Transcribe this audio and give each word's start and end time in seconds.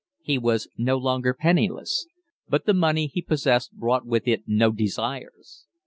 He 0.23 0.39
was 0.39 0.67
no 0.79 0.97
longer 0.97 1.31
penniless; 1.31 2.07
but 2.49 2.65
the 2.65 2.73
money, 2.73 3.05
he 3.05 3.21
possessed 3.21 3.73
brought 3.75 4.03
with 4.03 4.27
it 4.27 4.41
no 4.47 4.71
desires. 4.71 5.67